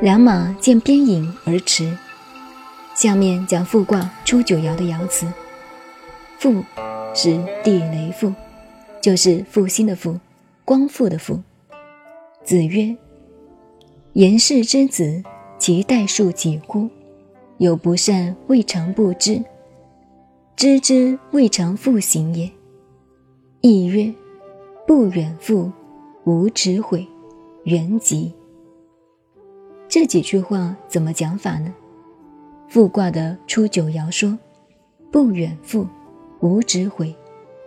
[0.00, 1.96] 两马见边影而驰。
[2.94, 5.26] 下面讲复卦初九爻的爻辞。
[6.38, 6.62] 复
[7.14, 8.32] 是地雷复，
[9.00, 10.20] 就是复兴的复，
[10.64, 11.40] 光复的复。
[12.44, 12.94] 子曰
[14.12, 15.24] ：“言氏之子，
[15.58, 16.90] 其代数几乎？
[17.56, 19.42] 有不善，未尝不知；
[20.54, 22.50] 知之，未尝复行也。”
[23.62, 24.12] 亦曰
[24.86, 25.72] ：“不远复，
[26.24, 27.06] 无止悔，
[27.64, 28.32] 原吉。”
[29.88, 31.72] 这几句话怎么讲法呢？
[32.68, 34.36] 复卦的初九爻说
[35.12, 35.86] ：“不远复，
[36.40, 37.14] 无止悔，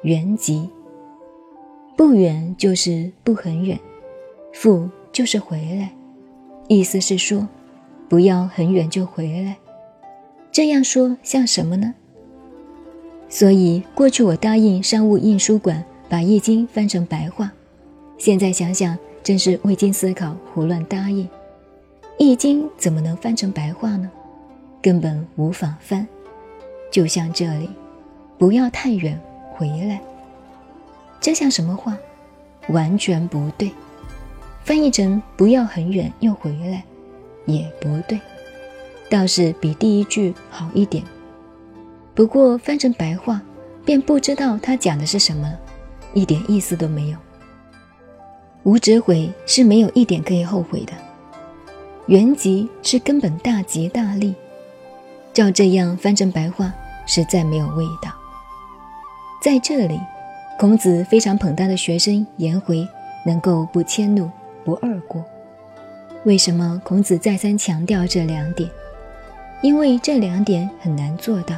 [0.01, 0.69] 原吉。”
[1.95, 3.79] 不远就是不很远，
[4.53, 5.91] 复就是回来，
[6.67, 7.47] 意思是说，
[8.07, 9.57] 不要很远就回来。
[10.51, 11.93] 这样说像什么呢？
[13.29, 17.51] 所以过去我答应商务印书馆把《易经》翻成白话，
[18.17, 21.25] 现在想想真是未经思考，胡乱答应。
[22.17, 24.09] 《易经》怎么能翻成白话呢？
[24.81, 26.07] 根本无法翻。
[26.91, 27.69] 就像这里，
[28.37, 29.19] 不要太远，
[29.53, 30.01] 回来。
[31.19, 31.97] 这像什么话？
[32.69, 33.71] 完全不对。
[34.63, 36.83] 翻译成“不要很远又回来”，
[37.45, 38.19] 也不对。
[39.09, 41.03] 倒是比第一句好一点。
[42.15, 43.41] 不过翻成白话，
[43.85, 45.59] 便不知道他讲的是什么了，
[46.13, 47.17] 一点意思都没有。
[48.67, 50.91] 无折悔是没有一点可以后悔的。
[52.07, 54.35] 原吉是根本大吉大利，
[55.31, 56.73] 照这样翻成白话，
[57.05, 58.11] 实在没有味道。
[59.41, 59.97] 在这里，
[60.59, 62.85] 孔子非常捧他的学生颜回
[63.25, 64.29] 能够不迁怒、
[64.65, 65.23] 不贰过。
[66.25, 68.69] 为什么孔子再三强调这两点？
[69.61, 71.55] 因为这两点很难做到。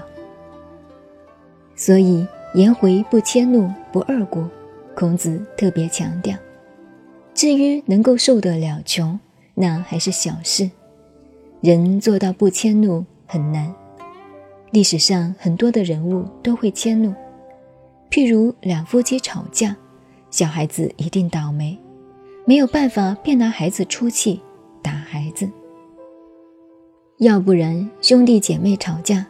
[1.75, 4.47] 所以颜回不迁怒、不贰过，
[4.93, 6.37] 孔子特别强调。
[7.39, 9.17] 至于能够受得了穷。
[9.55, 10.69] 那还是小事，
[11.61, 13.73] 人做到不迁怒很难。
[14.71, 17.13] 历史上很多的人物都会迁怒，
[18.11, 19.73] 譬如两夫妻吵架，
[20.29, 21.79] 小孩子一定倒霉，
[22.43, 24.41] 没有办法便拿孩子出气
[24.81, 25.47] 打孩子；
[27.19, 29.25] 要不然兄弟姐妹吵架，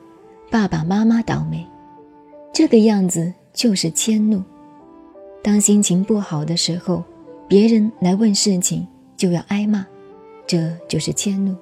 [0.50, 1.64] 爸爸妈妈倒霉，
[2.52, 4.42] 这个样子就是迁怒。
[5.44, 7.04] 当心情不好的时候，
[7.50, 8.86] 别人来问事情，
[9.18, 9.84] 就要挨骂。
[10.46, 11.56] 这就是迁怒。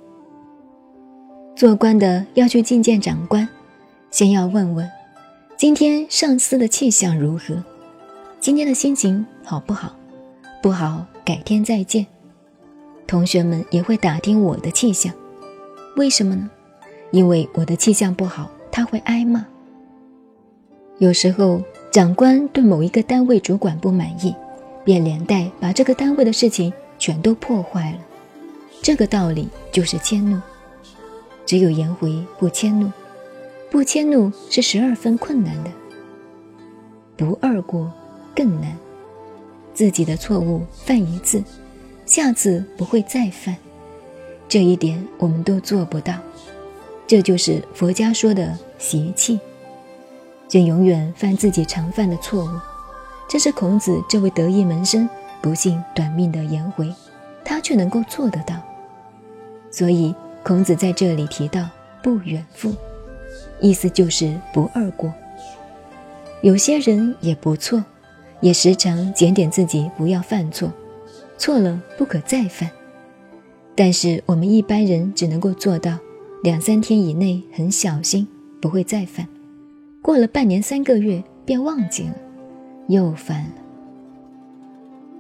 [1.56, 3.48] 做官的要去觐见长官，
[4.12, 4.92] 先要问问
[5.56, 7.64] 今天上司的气象如何，
[8.42, 9.96] 今天的心情好不好？
[10.62, 12.06] 不好，改天再见。
[13.08, 15.14] 同学们也会打听我的气象，
[15.96, 16.50] 为什么呢？
[17.12, 19.46] 因为我的气象不好，他会挨骂。
[20.98, 21.62] 有时候
[21.94, 24.36] 长官对某一个单位主管不满意，
[24.88, 27.98] 便连带把这个单位的事情全都破坏了。
[28.82, 30.40] 这个道理就是迁怒，
[31.46, 32.90] 只有颜回不迁怒，
[33.70, 35.70] 不迁怒是十二分困难的，
[37.18, 37.92] 不二过
[38.34, 38.78] 更难。
[39.74, 41.44] 自己的错误犯一次，
[42.06, 43.58] 下次不会再犯，
[44.48, 46.14] 这一点我们都做不到。
[47.06, 49.38] 这就是佛家说的习气，
[50.50, 52.77] 人永远犯自己常犯的错误。
[53.28, 55.08] 这是孔子这位得意门生
[55.42, 56.94] 不幸短命的颜回，
[57.44, 58.56] 他却能够做得到。
[59.70, 61.68] 所以，孔子在这里提到
[62.02, 62.74] “不远复”，
[63.60, 65.14] 意思就是不贰过。
[66.42, 67.84] 有些人也不错，
[68.40, 70.72] 也时常检点自己，不要犯错，
[71.38, 72.70] 错了不可再犯。
[73.76, 75.98] 但是我们一般人只能够做到
[76.44, 78.28] 两三天以内很小心，
[78.62, 79.28] 不会再犯。
[80.02, 82.16] 过了半年、三个月便忘记了，
[82.88, 83.52] 又犯了。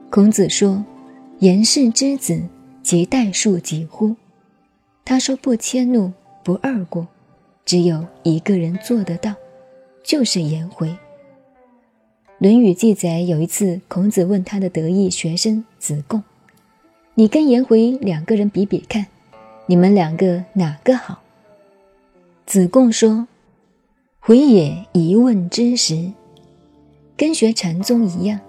[0.09, 0.83] 孔子说
[1.39, 2.41] ：“言氏之子，
[2.81, 4.15] 其代数几乎？”
[5.03, 6.11] 他说：“不迁怒，
[6.43, 7.07] 不贰过，
[7.65, 9.33] 只有一个人做得到，
[10.03, 10.87] 就是颜回。”
[12.39, 16.23] 《论语》记载，有一次孔子问他的得意学生子贡
[17.15, 19.07] ：“你跟颜回两个人比比看，
[19.65, 21.21] 你们两个哪个好？”
[22.45, 23.27] 子贡说
[24.19, 26.13] ：“回也，一问之时，
[27.17, 28.39] 跟学禅宗一样，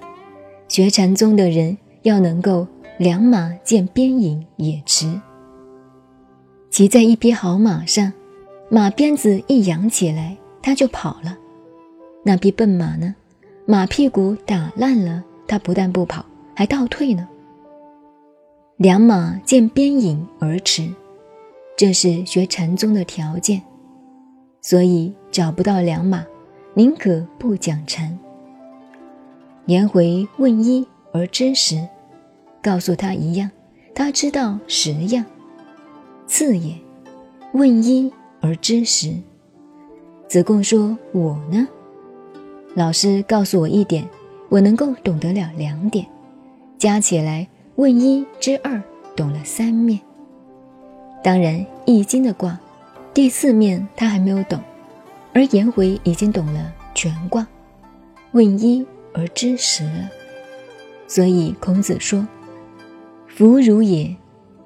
[0.69, 2.67] 学禅宗的人要能够
[2.99, 5.20] 两马见边影也迟。”
[6.70, 8.12] 骑在一匹好马上，
[8.70, 11.37] 马鞭子一扬起来，他就跑了。
[12.23, 13.15] 那匹笨马呢？
[13.65, 16.25] 马屁股打烂了，它不但不跑，
[16.55, 17.26] 还倒退呢。
[18.76, 20.87] 两马见边影而驰，
[21.76, 23.62] 这是学禅宗的条件。
[24.61, 26.25] 所以找不到良马，
[26.75, 28.17] 宁可不讲禅。
[29.69, 31.87] 颜回问一而知十，
[32.62, 33.50] 告诉他一样，
[33.94, 35.23] 他知道十样。
[36.26, 36.75] 次也，
[37.53, 38.11] 问一
[38.41, 39.12] 而知十。
[40.26, 41.69] 子贡说：“我呢？
[42.73, 44.09] 老师告诉我一点，
[44.49, 46.06] 我能够懂得了两点，
[46.79, 48.82] 加起来问一知二，
[49.15, 50.00] 懂了三面。
[51.23, 52.59] 当然，《易经》的卦，
[53.12, 54.59] 第四面他还没有懂，
[55.35, 57.47] 而颜回已经懂了全卦，
[58.32, 58.87] 问一
[59.19, 60.09] 而知十了。
[61.09, 62.26] 所以孔子说
[63.29, 64.17] ：‘弗如也，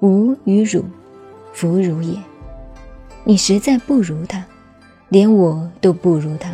[0.01, 0.85] 吾与汝，
[1.51, 2.17] 弗如也。’
[3.25, 4.45] 你实在不如他。”
[5.09, 6.49] 连我都不如他。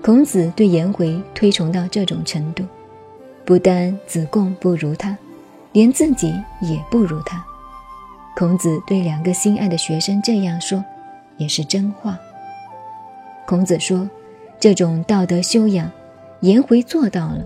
[0.00, 2.64] 孔子对颜回推崇到这种程度，
[3.44, 5.14] 不但子贡不如他，
[5.72, 6.32] 连自己
[6.62, 7.44] 也不如他。
[8.34, 10.82] 孔子对两个心爱的学生这样说，
[11.36, 12.18] 也是真话。
[13.46, 14.08] 孔子说，
[14.58, 15.90] 这种道德修养，
[16.40, 17.44] 颜回做到了。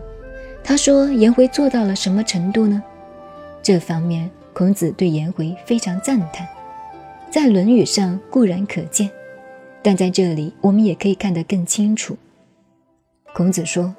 [0.64, 2.82] 他说，颜回做到了什么程度呢？
[3.62, 6.46] 这方面，孔子对颜回非常赞叹，
[7.31, 9.11] 在《论语》上固然可见。
[9.82, 12.17] 但在这里，我们也可以看得更清楚。
[13.32, 13.94] 孔子说：“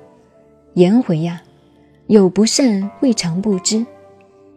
[0.75, 1.41] 颜回呀，
[2.07, 3.85] 有不善未尝不知，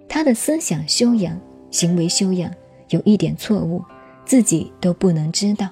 [0.08, 1.38] 他的思想修养、
[1.70, 2.50] 行为修养
[2.88, 3.82] 有一点错误，
[4.26, 5.68] 自己都不能知道。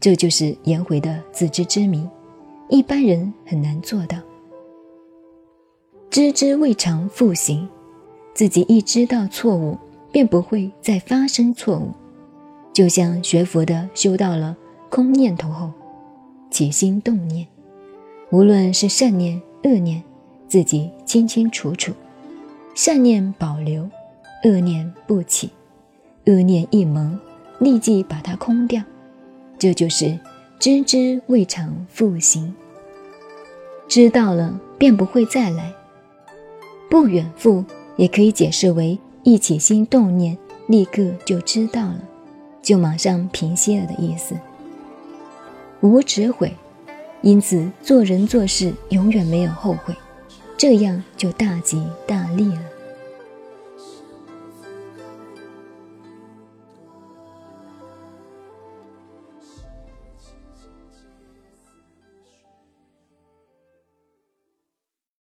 [0.00, 2.08] 这就是颜回的自知之明，
[2.70, 4.16] 一般人很难做到。
[6.08, 7.68] 知之未尝复行，
[8.32, 9.76] 自己一知道错误，
[10.10, 11.92] 便不会再发生错误。
[12.72, 14.56] 就像学佛的修到了。”
[14.90, 15.70] 空念头后，
[16.50, 17.46] 起心动念，
[18.32, 20.02] 无论是善念、恶念，
[20.48, 21.92] 自己清清楚楚。
[22.74, 23.88] 善念保留，
[24.42, 25.48] 恶念不起。
[26.26, 27.16] 恶念一萌，
[27.60, 28.82] 立即把它空掉。
[29.60, 30.18] 这就是
[30.58, 32.52] 知之未尝复行。
[33.90, 35.74] 知道了，便不会再来。
[36.88, 37.64] 不远赴，
[37.96, 40.38] 也可以解释为一起心动念，
[40.68, 41.98] 立刻就知道了，
[42.62, 44.36] 就马上平息了的意思。
[45.80, 46.54] 无止悔，
[47.20, 49.92] 因此做人做事永远没有后悔，
[50.56, 52.62] 这样就大吉大利了。